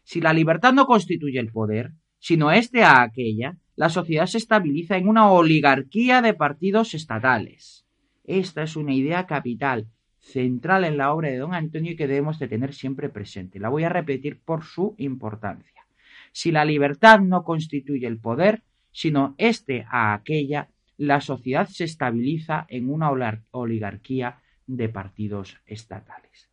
Si 0.02 0.20
la 0.20 0.32
libertad 0.32 0.72
no 0.72 0.86
constituye 0.86 1.38
el 1.38 1.52
poder, 1.52 1.92
sino 2.18 2.50
este 2.50 2.82
a 2.82 3.02
aquella, 3.02 3.58
la 3.76 3.90
sociedad 3.90 4.26
se 4.26 4.38
estabiliza 4.38 4.96
en 4.96 5.08
una 5.08 5.30
oligarquía 5.30 6.22
de 6.22 6.32
partidos 6.32 6.94
estatales. 6.94 7.86
Esta 8.24 8.62
es 8.62 8.76
una 8.76 8.94
idea 8.94 9.26
capital, 9.26 9.86
central 10.18 10.84
en 10.84 10.96
la 10.96 11.12
obra 11.12 11.28
de 11.28 11.36
don 11.36 11.54
Antonio 11.54 11.92
y 11.92 11.96
que 11.96 12.08
debemos 12.08 12.38
de 12.38 12.48
tener 12.48 12.72
siempre 12.72 13.10
presente. 13.10 13.60
La 13.60 13.68
voy 13.68 13.84
a 13.84 13.90
repetir 13.90 14.40
por 14.40 14.64
su 14.64 14.94
importancia. 14.98 15.85
Si 16.36 16.52
la 16.52 16.66
libertad 16.66 17.20
no 17.20 17.44
constituye 17.44 18.06
el 18.06 18.18
poder, 18.18 18.62
sino 18.92 19.34
este 19.38 19.86
a 19.88 20.12
aquella, 20.12 20.68
la 20.98 21.22
sociedad 21.22 21.66
se 21.66 21.84
estabiliza 21.84 22.66
en 22.68 22.90
una 22.90 23.10
oligarquía 23.52 24.42
de 24.66 24.90
partidos 24.90 25.56
estatales. 25.64 26.50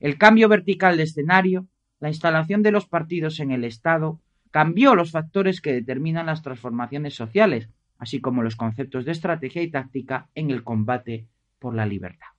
El 0.00 0.18
cambio 0.18 0.48
vertical 0.48 0.96
de 0.96 1.04
escenario 1.04 1.68
la 2.00 2.08
instalación 2.08 2.64
de 2.64 2.72
los 2.72 2.88
partidos 2.88 3.38
en 3.38 3.52
el 3.52 3.62
Estado 3.62 4.20
cambió 4.50 4.96
los 4.96 5.12
factores 5.12 5.60
que 5.60 5.74
determinan 5.74 6.26
las 6.26 6.42
transformaciones 6.42 7.14
sociales, 7.14 7.68
así 7.98 8.20
como 8.20 8.42
los 8.42 8.56
conceptos 8.56 9.04
de 9.04 9.12
estrategia 9.12 9.62
y 9.62 9.70
táctica 9.70 10.28
en 10.34 10.50
el 10.50 10.64
combate 10.64 11.28
por 11.60 11.76
la 11.76 11.86
libertad. 11.86 12.31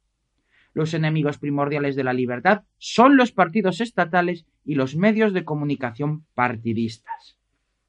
Los 0.74 0.94
enemigos 0.94 1.38
primordiales 1.38 1.96
de 1.96 2.04
la 2.04 2.14
libertad 2.14 2.64
son 2.78 3.16
los 3.16 3.32
partidos 3.32 3.80
estatales 3.80 4.46
y 4.66 4.76
los 4.76 4.96
medios 4.96 5.34
de 5.34 5.46
comunicación 5.46 6.26
partidistas. 6.34 7.38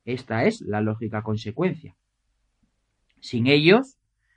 Esta 0.04 0.44
es 0.44 0.60
la 0.60 0.80
lógica 0.80 1.22
consecuencia. 1.22 1.96
Sin 3.20 3.46
ellos, 3.46 3.96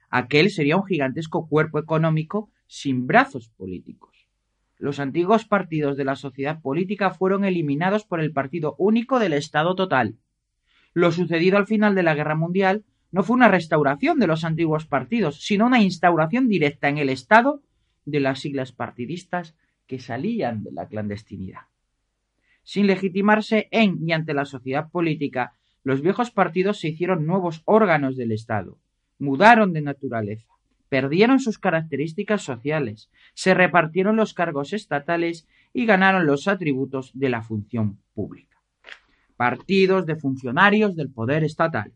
aquel 0.10 0.50
sería 0.50 0.78
un 0.78 0.86
gigantesco 0.86 1.48
cuerpo 1.48 1.78
económico 1.78 2.50
sin 2.68 3.06
brazos 3.06 3.50
políticos. 3.50 4.28
Los 4.78 5.00
antiguos 5.00 5.46
partidos 5.46 5.98
de 5.98 6.06
la 6.06 6.16
sociedad 6.16 6.62
política 6.62 7.12
fueron 7.12 7.44
eliminados 7.44 8.06
por 8.06 8.22
el 8.22 8.32
partido 8.32 8.76
único 8.78 9.20
del 9.20 9.34
Estado 9.34 9.76
total. 9.76 10.16
Lo 10.94 11.12
sucedido 11.12 11.58
al 11.58 11.68
final 11.68 11.96
de 11.96 12.04
la 12.04 12.16
Guerra 12.16 12.36
Mundial 12.36 12.86
no 13.12 13.24
fue 13.24 13.36
una 13.36 13.48
restauración 13.48 14.20
de 14.20 14.28
los 14.28 14.44
antiguos 14.44 14.86
partidos, 14.86 15.42
sino 15.42 15.66
una 15.66 15.82
instauración 15.82 16.48
directa 16.48 16.90
en 16.90 16.98
el 16.98 17.10
Estado 17.10 17.62
de 18.08 18.22
las 18.22 18.40
siglas 18.40 18.72
partidistas 18.72 19.56
que 19.86 20.00
salían 20.00 20.64
de 20.64 20.72
la 20.72 20.88
clandestinidad. 20.88 21.64
Sin 22.64 22.88
legitimarse 22.88 23.68
en 23.72 24.00
y 24.02 24.14
ante 24.14 24.34
la 24.34 24.46
sociedad 24.46 24.90
política, 24.90 25.54
los 25.84 26.02
viejos 26.02 26.32
partidos 26.32 26.80
se 26.80 26.88
hicieron 26.90 27.26
nuevos 27.26 27.62
órganos 27.66 28.16
del 28.16 28.32
Estado, 28.32 28.80
mudaron 29.20 29.74
de 29.74 29.82
naturaleza, 29.82 30.48
perdieron 30.90 31.40
sus 31.40 31.60
características 31.60 32.42
sociales, 32.42 33.10
se 33.34 33.54
repartieron 33.54 34.16
los 34.16 34.34
cargos 34.34 34.72
estatales 34.72 35.46
y 35.74 35.86
ganaron 35.86 36.26
los 36.26 36.48
atributos 36.48 37.12
de 37.14 37.30
la 37.30 37.42
función 37.42 38.00
pública. 38.14 38.58
Partidos 39.36 40.06
de 40.06 40.16
funcionarios 40.16 40.96
del 40.96 41.12
poder 41.12 41.44
estatal. 41.44 41.94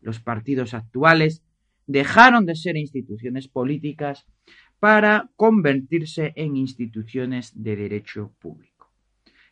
Los 0.00 0.20
partidos 0.20 0.72
actuales 0.72 1.42
dejaron 1.86 2.46
de 2.46 2.54
ser 2.54 2.76
instituciones 2.76 3.48
políticas 3.48 4.26
para 4.80 5.28
convertirse 5.36 6.32
en 6.36 6.56
instituciones 6.56 7.52
de 7.54 7.76
derecho 7.76 8.32
público. 8.40 8.90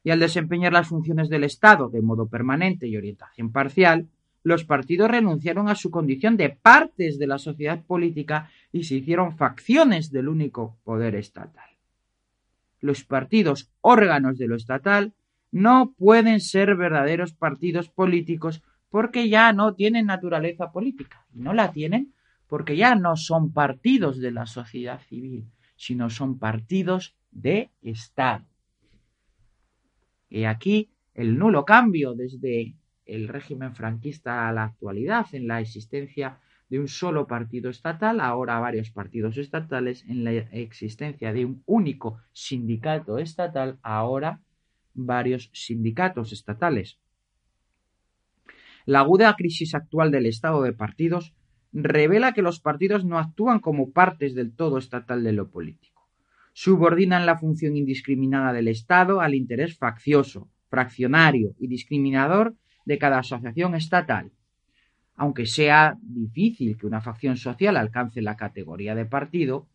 Y 0.03 0.11
al 0.11 0.21
desempeñar 0.21 0.73
las 0.73 0.89
funciones 0.89 1.29
del 1.29 1.45
Estado 1.45 1.91
de 1.91 2.01
modo 2.01 2.29
permanente 2.29 2.89
y 2.89 2.97
orientación 2.97 3.53
parcial, 3.53 4.09
los 4.43 4.65
partidos 4.65 5.11
renunciaron 5.11 5.69
a 5.69 5.75
su 5.75 5.91
condición 5.91 6.37
de 6.39 6.49
partes 6.49 7.19
de 7.19 7.27
la 7.27 7.39
sociedad 7.39 7.85
política 7.85 8.51
y 8.73 8.85
se 8.85 8.97
hicieron 8.97 9.37
facciones 9.37 10.11
del 10.11 10.29
único 10.29 10.79
poder 10.85 11.15
estatal. 11.15 11.69
Los 12.81 13.05
partidos 13.05 13.71
órganos 13.83 14.39
de 14.39 14.49
lo 14.49 14.57
estatal 14.57 15.13
no 15.51 15.93
pueden 15.99 16.41
ser 16.41 16.75
verdaderos 16.77 17.33
partidos 17.35 17.89
políticos 17.89 18.63
porque 18.89 19.29
ya 19.29 19.53
no 19.53 19.75
tienen 19.75 20.07
naturaleza 20.07 20.73
política. 20.73 21.27
Y 21.35 21.41
no 21.41 21.53
la 21.53 21.73
tienen 21.73 22.15
porque 22.49 22.77
ya 22.77 22.95
no 22.95 23.17
son 23.17 23.53
partidos 23.53 24.19
de 24.19 24.33
la 24.33 24.47
sociedad 24.47 25.01
civil, 25.03 25.47
sino 25.77 26.11
son 26.11 26.39
partidos 26.39 27.15
de 27.31 27.71
Estado. 27.83 28.45
Y 30.29 30.45
aquí 30.45 30.91
el 31.15 31.39
nulo 31.39 31.65
cambio 31.65 32.15
desde 32.15 32.75
el 33.07 33.29
régimen 33.29 33.75
franquista 33.75 34.49
a 34.49 34.53
la 34.53 34.65
actualidad 34.65 35.27
en 35.33 35.47
la 35.47 35.61
existencia 35.61 36.41
de 36.69 36.79
un 36.79 36.89
solo 36.89 37.27
partido 37.27 37.71
estatal, 37.71 38.21
ahora 38.21 38.59
varios 38.61 38.91
partidos 38.91 39.39
estatales, 39.39 40.05
en 40.07 40.25
la 40.25 40.33
existencia 40.33 41.33
de 41.33 41.47
un 41.47 41.63
único 41.67 42.19
sindicato 42.33 43.19
estatal, 43.19 43.79
ahora 43.83 44.41
varios 44.95 45.51
sindicatos 45.53 46.33
estatales. 46.33 46.99
La 48.85 49.01
aguda 49.01 49.35
crisis 49.37 49.75
actual 49.75 50.11
del 50.11 50.27
estado 50.27 50.63
de 50.63 50.73
partidos 50.73 51.35
revela 51.73 52.33
que 52.33 52.43
los 52.43 52.61
partidos 52.61 53.05
no 53.05 53.19
actúan 53.19 53.61
como 53.61 53.93
partes 53.93 54.35
del 54.35 54.55
todo 54.55 54.79
estatal 54.79 55.23
de 55.23 55.33
lo 55.33 55.51
político. 55.51 56.09
Subordinan 56.53 57.27
la 57.27 57.39
función 57.39 57.77
indiscriminada 57.77 58.53
del 58.53 58.69
Estado 58.69 59.21
al 59.21 59.35
interés 59.35 59.77
faccioso, 59.77 60.49
fraccionario 60.69 61.55
y 61.59 61.69
discriminador 61.69 62.57
de 62.85 62.99
cada 62.99 63.19
asociación 63.19 63.75
estatal. 63.75 64.33
Aunque 65.15 65.47
sea 65.47 65.97
difícil 66.01 66.77
que 66.77 66.87
una 66.87 67.01
facción 67.01 67.37
social 67.37 67.77
alcance 67.77 68.23
la 68.23 68.37
categoría 68.37 68.95
de 68.95 69.05
partido, 69.05 69.69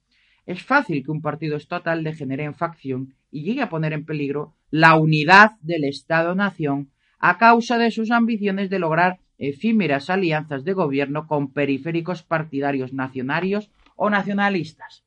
es 0.46 0.64
fácil 0.64 1.04
que 1.04 1.12
un 1.12 1.22
partido 1.22 1.56
estatal 1.56 2.04
degenere 2.04 2.44
en 2.44 2.54
facción 2.54 3.14
y 3.32 3.44
llegue 3.44 3.62
a 3.62 3.70
poner 3.70 3.94
en 3.94 4.06
peligro 4.06 4.56
la 4.72 4.96
unidad 4.96 5.52
del 5.62 5.86
Estado-nación 5.86 6.90
a 7.20 7.38
causa 7.38 7.78
de 7.78 7.92
sus 7.92 8.12
ambiciones 8.12 8.70
de 8.70 8.80
lograr 8.80 9.20
efímeras 9.50 10.10
alianzas 10.10 10.64
de 10.64 10.72
gobierno 10.72 11.28
con 11.28 11.52
periféricos 11.52 12.24
partidarios 12.24 12.94
nacionarios 12.94 13.72
o 13.98 14.10
nacionalistas. 14.10 15.04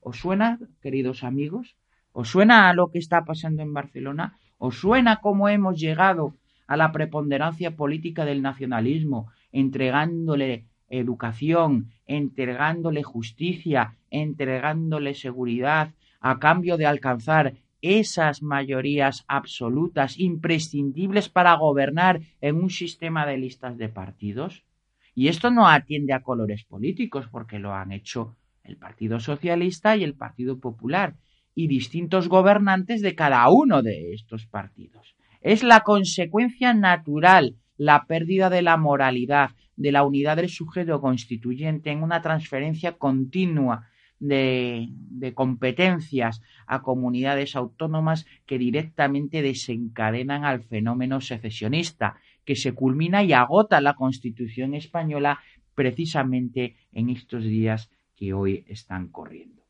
¿Os 0.00 0.16
suena, 0.16 0.58
queridos 0.80 1.24
amigos? 1.24 1.76
¿Os 2.12 2.30
suena 2.30 2.70
a 2.70 2.74
lo 2.74 2.90
que 2.90 2.98
está 2.98 3.26
pasando 3.26 3.60
en 3.62 3.74
Barcelona? 3.74 4.38
¿Os 4.56 4.80
suena 4.80 5.16
cómo 5.16 5.50
hemos 5.50 5.78
llegado 5.78 6.36
a 6.66 6.78
la 6.78 6.90
preponderancia 6.90 7.76
política 7.76 8.24
del 8.24 8.40
nacionalismo, 8.40 9.30
entregándole 9.52 10.64
educación, 10.88 11.90
entregándole 12.06 13.02
justicia, 13.02 13.96
entregándole 14.10 15.14
seguridad, 15.14 15.92
a 16.20 16.38
cambio 16.38 16.78
de 16.78 16.86
alcanzar 16.86 17.54
esas 17.82 18.42
mayorías 18.42 19.24
absolutas 19.28 20.18
imprescindibles 20.18 21.28
para 21.28 21.54
gobernar 21.54 22.20
en 22.40 22.56
un 22.56 22.70
sistema 22.70 23.26
de 23.26 23.38
listas 23.38 23.78
de 23.78 23.88
partidos. 23.88 24.64
Y 25.14 25.28
esto 25.28 25.50
no 25.50 25.68
atiende 25.68 26.12
a 26.12 26.22
colores 26.22 26.64
políticos, 26.64 27.26
porque 27.30 27.58
lo 27.58 27.74
han 27.74 27.92
hecho 27.92 28.36
el 28.64 28.76
Partido 28.76 29.20
Socialista 29.20 29.96
y 29.96 30.04
el 30.04 30.14
Partido 30.14 30.58
Popular, 30.58 31.16
y 31.54 31.66
distintos 31.66 32.28
gobernantes 32.28 33.02
de 33.02 33.14
cada 33.14 33.48
uno 33.50 33.82
de 33.82 34.12
estos 34.12 34.46
partidos. 34.46 35.16
Es 35.40 35.62
la 35.62 35.80
consecuencia 35.80 36.74
natural, 36.74 37.56
la 37.76 38.04
pérdida 38.06 38.50
de 38.50 38.62
la 38.62 38.76
moralidad, 38.76 39.50
de 39.76 39.92
la 39.92 40.04
unidad 40.04 40.36
del 40.36 40.50
sujeto 40.50 41.00
constituyente 41.00 41.90
en 41.90 42.02
una 42.02 42.20
transferencia 42.20 42.92
continua 42.92 43.88
de, 44.20 45.32
competencias 45.34 46.42
a 46.66 46.82
comunidades 46.82 47.56
autónomas 47.56 48.26
que 48.46 48.58
directamente 48.58 49.42
desencadenan 49.42 50.44
al 50.44 50.62
fenómeno 50.62 51.20
secesionista, 51.20 52.18
que 52.44 52.54
se 52.54 52.72
culmina 52.72 53.24
y 53.24 53.32
agota 53.32 53.80
la 53.80 53.94
Constitución 53.94 54.74
española 54.74 55.40
precisamente 55.74 56.76
en 56.92 57.10
estos 57.10 57.42
días 57.42 57.90
que 58.16 58.34
hoy 58.34 58.64
están 58.68 59.08
corriendo. 59.08 59.62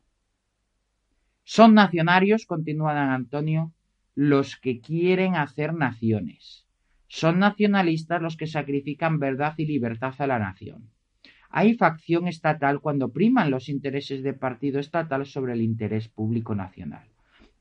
Son 1.43 1.73
nacionarios, 1.73 2.45
continúa 2.45 2.93
Dan 2.93 3.09
Antonio, 3.09 3.73
los 4.15 4.57
que 4.57 4.81
quieren 4.81 5.35
hacer 5.35 5.73
naciones. 5.73 6.65
Son 7.07 7.39
nacionalistas 7.39 8.21
los 8.21 8.37
que 8.37 8.47
sacrifican 8.47 9.19
verdad 9.19 9.55
y 9.57 9.65
libertad 9.65 10.13
a 10.17 10.27
la 10.27 10.39
nación. 10.39 10.89
Hay 11.53 11.75
facción 11.75 12.27
estatal 12.27 12.79
cuando 12.79 13.09
priman 13.09 13.51
los 13.51 13.67
intereses 13.67 14.23
de 14.23 14.33
partido 14.33 14.79
estatal 14.79 15.25
sobre 15.25 15.53
el 15.53 15.61
interés 15.61 16.07
público 16.07 16.55
nacional. 16.55 17.03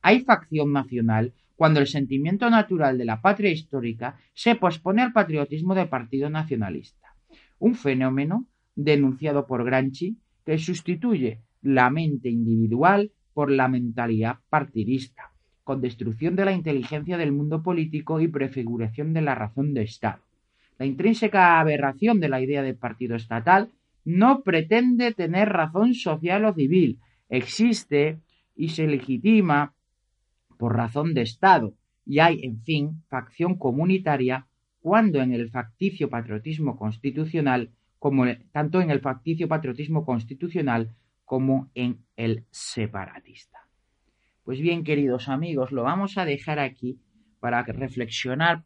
Hay 0.01 0.21
facción 0.21 0.73
nacional 0.73 1.33
cuando 1.57 1.81
el 1.81 1.89
sentimiento 1.89 2.49
natural 2.49 2.97
de 2.97 3.05
la 3.05 3.21
patria 3.21 3.51
histórica 3.51 4.17
se 4.33 4.55
pospone 4.55 5.03
al 5.03 5.13
patriotismo 5.13 5.75
de 5.75 5.87
partido 5.87 6.31
nacionalista. 6.31 7.15
Un 7.59 7.75
fenómeno 7.75 8.47
denunciado 8.77 9.47
por 9.47 9.65
Granchi 9.65 10.17
que 10.47 10.57
sustituye 10.57 11.41
la 11.61 11.91
mente 11.91 12.31
individual 12.31 13.11
por 13.35 13.51
la 13.51 13.69
mentalidad 13.69 14.37
partidista, 14.49 15.33
con 15.65 15.81
destrucción 15.81 16.37
de 16.37 16.45
la 16.45 16.53
inteligencia 16.53 17.19
del 17.19 17.33
mundo 17.33 17.63
político 17.63 18.21
y 18.21 18.29
prefiguración 18.29 19.13
de 19.13 19.23
la 19.23 19.35
razón 19.35 19.75
de 19.75 19.83
Estado. 19.83 20.23
La 20.79 20.87
intrínseca 20.87 21.61
aberración 21.61 22.21
de 22.21 22.29
la 22.31 22.41
idea 22.41 22.63
de 22.63 22.73
partido 22.73 23.17
estatal 23.17 23.69
no 24.05 24.43
pretende 24.43 25.13
tener 25.13 25.49
razón 25.49 25.95
social 25.95 26.45
o 26.45 26.55
civil, 26.55 27.01
existe 27.29 28.21
y 28.55 28.69
se 28.69 28.87
legitima 28.87 29.75
por 30.59 30.77
razón 30.77 31.15
de 31.15 31.23
Estado, 31.23 31.75
y 32.05 32.19
hay, 32.19 32.43
en 32.43 32.63
fin, 32.63 33.03
facción 33.09 33.57
comunitaria 33.57 34.47
cuando 34.81 35.21
en 35.21 35.33
el 35.33 35.51
facticio 35.51 36.11
patriotismo 36.11 36.77
constitucional, 36.77 37.71
como 37.99 38.25
tanto 38.53 38.81
en 38.81 38.91
el 38.91 39.01
facticio 39.01 39.49
patriotismo 39.49 40.05
constitucional 40.05 40.95
como 41.25 41.71
en 41.75 42.05
el 42.17 42.45
separatista. 42.51 43.59
Pues 44.43 44.61
bien, 44.61 44.83
queridos 44.85 45.29
amigos, 45.29 45.71
lo 45.71 45.83
vamos 45.85 46.19
a 46.19 46.25
dejar 46.25 46.59
aquí 46.59 46.99
para 47.39 47.63
reflexionar 47.63 48.65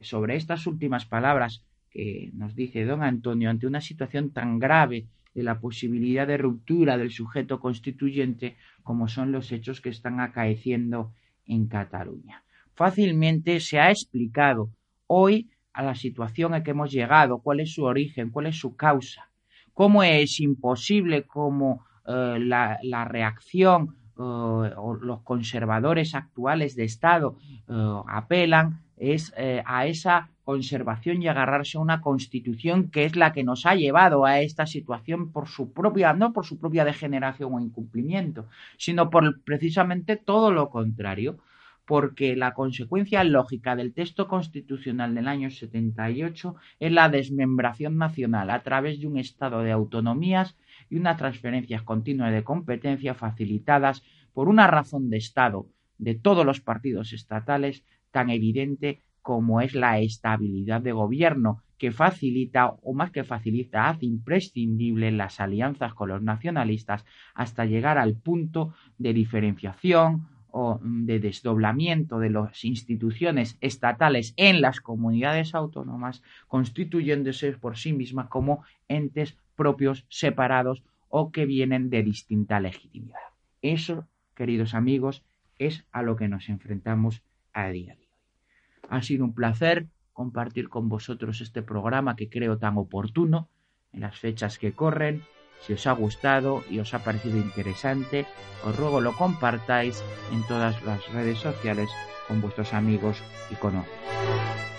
sobre 0.00 0.36
estas 0.36 0.66
últimas 0.66 1.06
palabras 1.06 1.64
que 1.92 2.30
nos 2.34 2.54
dice 2.54 2.84
don 2.84 3.02
Antonio 3.02 3.50
ante 3.50 3.66
una 3.66 3.80
situación 3.80 4.30
tan 4.30 4.58
grave 4.58 5.06
de 5.34 5.42
la 5.42 5.60
posibilidad 5.60 6.26
de 6.26 6.36
ruptura 6.36 6.98
del 6.98 7.10
sujeto 7.10 7.60
constituyente 7.60 8.56
como 8.82 9.08
son 9.08 9.32
los 9.32 9.52
hechos 9.52 9.80
que 9.80 9.88
están 9.88 10.20
acaeciendo 10.20 11.12
en 11.46 11.66
Cataluña. 11.66 12.44
Fácilmente 12.74 13.60
se 13.60 13.78
ha 13.78 13.90
explicado 13.90 14.70
hoy 15.06 15.50
a 15.72 15.82
la 15.82 15.94
situación 15.94 16.54
a 16.54 16.62
que 16.62 16.72
hemos 16.72 16.90
llegado, 16.90 17.38
cuál 17.38 17.60
es 17.60 17.72
su 17.72 17.84
origen, 17.84 18.30
cuál 18.30 18.46
es 18.46 18.56
su 18.56 18.76
causa, 18.76 19.30
cómo 19.72 20.02
es 20.02 20.40
imposible 20.40 21.24
como 21.24 21.84
eh, 22.06 22.38
la, 22.38 23.04
reacción 23.08 23.96
eh, 23.96 24.01
o 24.16 24.98
los 25.00 25.20
conservadores 25.22 26.14
actuales 26.14 26.76
de 26.76 26.84
Estado 26.84 27.36
eh, 27.68 28.00
apelan 28.08 28.80
es 28.96 29.32
a 29.64 29.86
esa 29.86 30.28
conservación 30.44 31.22
y 31.22 31.28
agarrarse 31.28 31.76
a 31.76 31.80
una 31.80 32.00
constitución 32.00 32.88
que 32.90 33.04
es 33.04 33.16
la 33.16 33.32
que 33.32 33.42
nos 33.42 33.66
ha 33.66 33.74
llevado 33.74 34.24
a 34.24 34.40
esta 34.40 34.66
situación 34.66 35.30
por 35.32 35.48
su 35.48 35.72
propia, 35.72 36.12
no 36.12 36.32
por 36.32 36.46
su 36.46 36.58
propia 36.58 36.84
degeneración 36.84 37.54
o 37.54 37.60
incumplimiento, 37.60 38.46
sino 38.76 39.10
por 39.10 39.40
precisamente 39.42 40.16
todo 40.16 40.52
lo 40.52 40.70
contrario, 40.70 41.38
porque 41.84 42.36
la 42.36 42.54
consecuencia 42.54 43.24
lógica 43.24 43.76
del 43.76 43.92
texto 43.92 44.28
constitucional 44.28 45.14
del 45.14 45.28
año 45.28 45.50
78 45.50 46.54
es 46.80 46.92
la 46.92 47.08
desmembración 47.08 47.98
nacional 47.98 48.50
a 48.50 48.62
través 48.62 49.00
de 49.00 49.06
un 49.06 49.18
estado 49.18 49.62
de 49.62 49.72
autonomías 49.72 50.56
y 50.88 50.96
unas 50.96 51.16
transferencias 51.16 51.82
continuas 51.82 52.32
de 52.32 52.44
competencia 52.44 53.14
facilitadas 53.14 54.02
por 54.32 54.48
una 54.48 54.66
razón 54.66 55.10
de 55.10 55.18
Estado 55.18 55.66
de 55.98 56.14
todos 56.14 56.44
los 56.44 56.60
partidos 56.60 57.12
estatales 57.12 57.84
tan 58.10 58.30
evidente 58.30 59.00
como 59.22 59.60
es 59.60 59.74
la 59.74 60.00
estabilidad 60.00 60.80
de 60.80 60.92
gobierno, 60.92 61.62
que 61.78 61.92
facilita, 61.92 62.70
o 62.82 62.92
más 62.92 63.10
que 63.12 63.24
facilita, 63.24 63.88
hace 63.88 64.06
imprescindible 64.06 65.12
las 65.12 65.40
alianzas 65.40 65.94
con 65.94 66.08
los 66.08 66.22
nacionalistas 66.22 67.04
hasta 67.34 67.64
llegar 67.64 67.98
al 67.98 68.14
punto 68.16 68.74
de 68.98 69.12
diferenciación 69.12 70.28
o 70.52 70.78
de 70.82 71.18
desdoblamiento 71.18 72.18
de 72.18 72.30
las 72.30 72.64
instituciones 72.64 73.56
estatales 73.60 74.34
en 74.36 74.60
las 74.60 74.80
comunidades 74.80 75.54
autónomas, 75.54 76.22
constituyéndose 76.46 77.52
por 77.52 77.76
sí 77.76 77.92
mismas 77.92 78.28
como 78.28 78.62
entes 78.86 79.36
propios, 79.56 80.04
separados 80.08 80.84
o 81.08 81.32
que 81.32 81.46
vienen 81.46 81.90
de 81.90 82.02
distinta 82.02 82.60
legitimidad. 82.60 83.18
Eso, 83.62 84.06
queridos 84.34 84.74
amigos, 84.74 85.24
es 85.58 85.84
a 85.90 86.02
lo 86.02 86.16
que 86.16 86.28
nos 86.28 86.48
enfrentamos 86.48 87.22
a 87.52 87.68
día 87.68 87.94
de 87.94 88.02
hoy. 88.02 88.88
Ha 88.88 89.02
sido 89.02 89.24
un 89.24 89.34
placer 89.34 89.88
compartir 90.12 90.68
con 90.68 90.88
vosotros 90.88 91.40
este 91.40 91.62
programa 91.62 92.16
que 92.16 92.28
creo 92.28 92.58
tan 92.58 92.76
oportuno 92.76 93.48
en 93.92 94.00
las 94.00 94.18
fechas 94.18 94.58
que 94.58 94.72
corren. 94.72 95.22
Si 95.66 95.72
os 95.72 95.86
ha 95.86 95.92
gustado 95.92 96.64
y 96.68 96.80
os 96.80 96.92
ha 96.94 97.04
parecido 97.04 97.36
interesante, 97.36 98.26
os 98.64 98.76
ruego 98.76 99.00
lo 99.00 99.16
compartáis 99.16 100.02
en 100.32 100.42
todas 100.46 100.82
las 100.82 101.06
redes 101.12 101.38
sociales 101.38 101.88
con 102.26 102.40
vuestros 102.40 102.72
amigos 102.74 103.18
y 103.50 103.54
conocidos. 103.54 103.96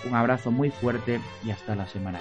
Un 0.04 0.14
abrazo 0.14 0.50
muy 0.50 0.70
fuerte 0.70 1.20
y 1.44 1.50
hasta 1.50 1.74
la 1.74 1.86
semana. 1.86 2.20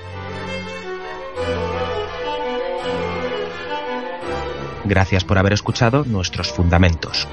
Gracias 4.86 5.24
por 5.24 5.38
haber 5.38 5.54
escuchado 5.54 6.04
nuestros 6.06 6.52
fundamentos. 6.52 7.28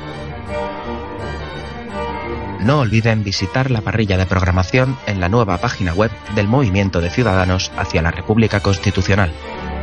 No 2.61 2.81
olviden 2.81 3.25
visitar 3.25 3.71
la 3.71 3.81
parrilla 3.81 4.19
de 4.19 4.27
programación 4.27 4.97
en 5.07 5.19
la 5.19 5.29
nueva 5.29 5.59
página 5.59 5.95
web 5.95 6.11
del 6.35 6.47
Movimiento 6.47 7.01
de 7.01 7.11
Ciudadanos 7.11 7.73
hacia 7.77 8.03
la 8.03 8.11
República 8.11 8.61
Constitucional, 8.61 9.33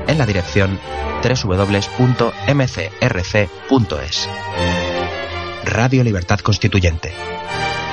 en 0.07 0.17
la 0.17 0.25
dirección 0.25 0.79
www.mcrc.es. 1.23 2.29
Radio 5.65 6.03
Libertad 6.03 6.39
Constituyente. 6.39 7.13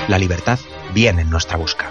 La 0.08 0.18
libertad 0.18 0.58
viene 0.92 1.22
en 1.22 1.30
nuestra 1.30 1.56
busca. 1.56 1.90